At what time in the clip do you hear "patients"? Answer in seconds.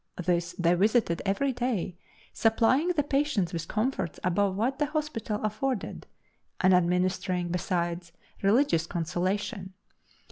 3.03-3.53